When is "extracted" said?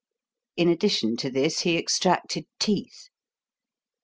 1.77-2.47